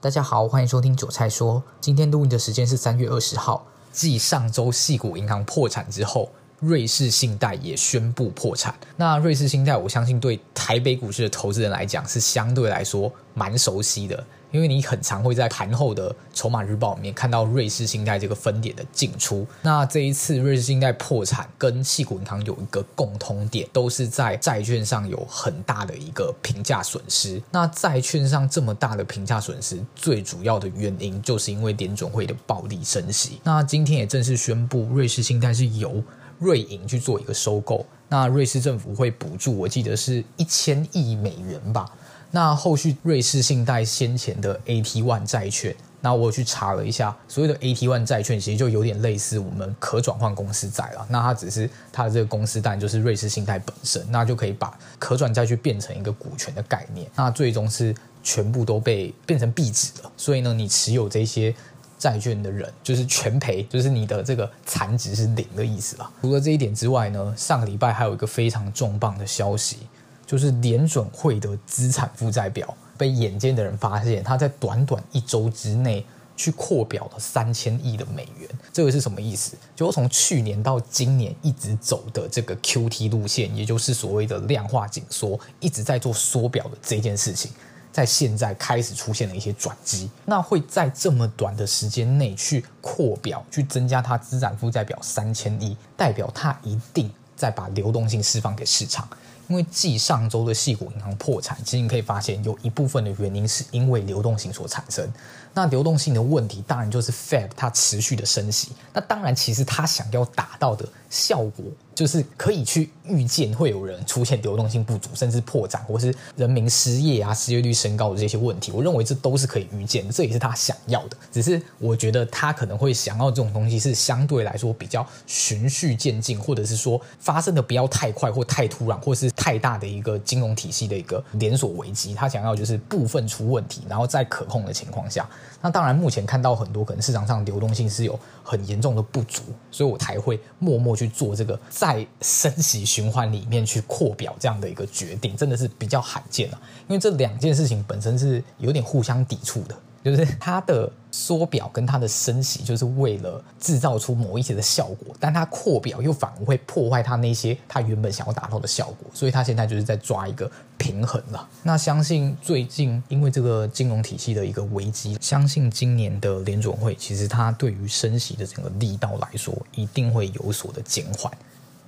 [0.00, 1.60] 大家好，欢迎收听韭菜说。
[1.80, 8.74] 今天录音的时间是三月二十号，继上周细谷银行破产之后，瑞士信贷也宣布破产。
[8.96, 14.24] 那瑞士信贷，我相信对台北股市的投资人来讲是相对来说蛮熟悉的。
[14.50, 19.46] 因为你很常会在盘后的筹码日报里面看到瑞士信贷这个分点的进出。
[19.60, 27.42] 那这一次瑞士信贷破产跟系股银行有一个共通点，都是在债券上有很大的一个评价损失。
[27.50, 33.42] 那债券上这么大的评价损失，最主要的原因就是因为联准会的暴力升息。
[33.44, 36.02] 那今天也正式宣布，瑞士信贷是由
[36.38, 37.84] 瑞银去做一个收购。
[38.08, 41.90] 那瑞士政府会补助，我记得是一千亿美元吧。
[42.30, 51.06] 那后续瑞士信贷先前的 AT1 债券，那我去查了一下，所谓的 AT1 债券其实就有点类似我们可转换公司债了。
[51.08, 57.10] 那它只是它的这个公司当然就是瑞士信贷本身，那就可以把可转债去变成一个股权的概念。
[57.16, 61.54] 那最终是全部都被变成壁纸了，所以呢，你持有这些
[61.98, 66.10] 债券的人就是全赔，就是你的这个残值是零的意思啦。
[66.20, 69.78] 除了这一点之外呢，上个礼拜还有一个非常重磅的消息。
[70.26, 76.04] 就是联准会的资产负债表被眼尖的人发现，他在短短一周之内
[76.36, 78.46] 去扩表了三千亿的美元。
[78.70, 79.56] 这个是什么意思？
[79.74, 87.50] 就从去年到今年一直走的这个 QT 路线，也就是所谓的量化紧缩，一直在做缩表的这件事情，
[87.98, 90.08] 在现在开始出现了一些转机。
[90.24, 99.08] 那会在这么短的时间内去扩表，去增加它资产负债表三千亿，代表它一定在把流动性释放给市场。
[99.48, 105.10] 因为继上周的矽谷银行破产，其实你可以发现有一部分的原因是因为流动性所产生。
[105.54, 108.72] 那流动性的问题，当然就是 Fed 它持续的升息。
[108.92, 111.64] 那当然，其实它想要达到的效果，
[111.98, 118.70] 就是可以去预见会有人出现流动性不足，甚至破产，或是人民失业啊、失业率升高的这些问题。
[118.70, 121.16] 我认为这都是可以预见的，这也是他想要的。
[121.32, 132.14] 只是我觉得他可能会想要这种东西是相对来说比较循序渐进，或者是说发生的不要太快或太突然，或是太大的一个金融体系的一个连锁危机。
[132.14, 135.28] 他想要就是部分出问题，然后在可控的情况下。
[135.60, 139.42] 那当然，目前看到很多可能市场上流动性是有很严重的不足，
[139.72, 149.74] 所以我才会默默去做这个在在升息循环里面去扩表这样的一个决定，真的是比较罕见啊，因为这两件事情本身是有点互相抵触的。
[150.04, 161.46] 就是它的缩表跟它的升息，就是为了制造出某一些的效果，但它扩表又反而会破坏它那些它原本想要达到的效果，所以它现在就是在抓一个平衡了。
[161.64, 171.30] 那相信最近因为这个金融体系的一个危机，相信今年的联准会其实它对于升息的整个力道来说，一定会有所的减缓。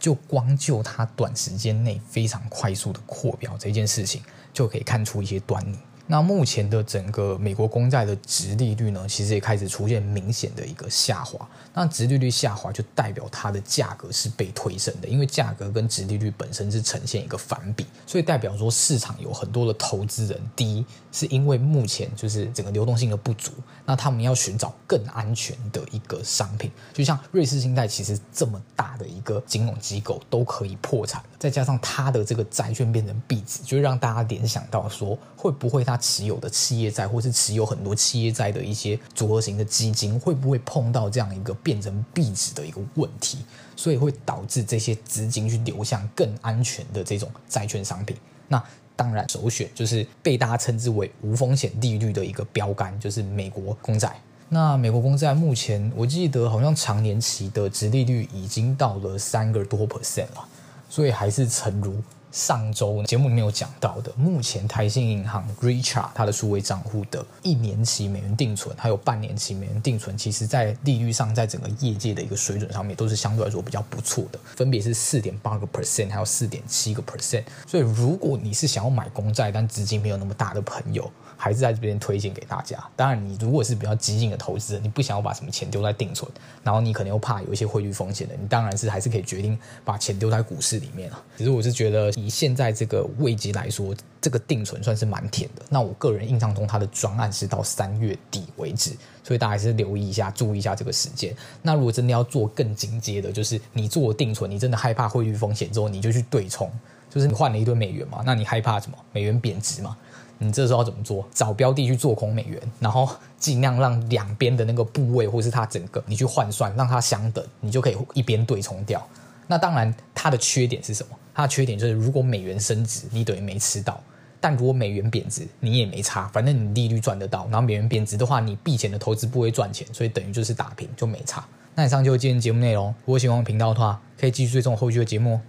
[0.01, 4.23] 就光就它短时间内非常快速的扩表这件事情，
[4.53, 5.79] 就可以看出一些端倪。
[6.11, 11.49] 那目前的整个美国公债的殖利率呢，其实也开始出现明显的一个下滑。
[11.73, 23.53] 那殖利率下滑就代表它的价格是被推升的，因为价格跟殖利率本身是呈现一个反比，所以代表说市场有很多的投资人，第一是因为目前就是整个流动性的不足，
[23.87, 43.39] 那他们要寻找更安全的一个商品，就像瑞士信贷其实这么大的一个金融机构都可以破产，再加上它的这个债券变成币值，就让大家联想到说，会不会它持有的企业债，或是持有很多企业债的一些组合型的基金，会不会碰到这样一个变成壁纸的一个问题？
[43.77, 48.17] 所以会导致这些资金去流向更安全的这种债券商品。
[48.49, 48.63] 那
[48.97, 54.21] 当然，首选就是被大家称之为无风险利率的一个标杆，就是美国公债。
[54.51, 60.47] 那美国公债目前，我记得好像长年期的殖利率已经到了三个多 percent 了，
[60.91, 62.03] 所以还是诚如。
[62.33, 77.43] 上周节目里面有讲到的，目前台新银行 Richart 它的数位账户的一年期美元定存，还有半年期美元定存，其实在利率上，在整个业界的一个水准上面，都是相对来说比较不错的，分别是四点八个 percent，还有四点七个 percent。
[77.67, 82.79] 所以，如果你是想要买公债，但资金没有那么大的朋友，还是在这边推荐给大家。
[82.95, 86.31] 当然，你如果是比较激进的投资人，你不想要把什么钱丢在定存，
[86.63, 91.21] 然后你可能又怕有一些汇率风险的，你当然是还是可以决定把钱丢在股市里面啊。
[91.37, 92.13] 其实我是觉得。
[92.21, 95.63] 以现在这个位阶来说，这个定存算是蛮甜的。
[95.69, 98.93] 那我个人印象中，它的专案是到三月底为止，
[99.25, 101.35] 所以大家还是留意一下，注意一下这个时间。
[101.63, 106.71] 那如果真的要做更进阶的，就是你做定存，你真的害怕汇率风险之后，你就去对冲，
[107.09, 108.97] 就是你换了一堆美元嘛，那你害怕什么？
[109.13, 109.97] 美元贬值嘛？
[110.43, 111.27] 你这时候要怎么做？
[111.35, 113.09] 找标的去做空美元，然后
[113.39, 119.07] 尽量让两边的那个部位，或是它整个，你去换算，让它相等，你就可以一边对冲掉。
[119.51, 121.19] 那当然，它的缺点是什么？
[121.35, 124.01] 它的缺点就是，如果美元升值，你等于没吃到；
[124.41, 127.49] 但如果美元贬值，你也没差，反正你利率赚得到。
[127.51, 131.45] 然后美元贬值的话，你避险的投资不会赚钱，所以等于就是打平就没差。
[131.75, 132.95] 那以上就是今天节目内容。
[133.05, 135.41] 如果喜欢我频道的话，可以继续追踪后续的节目。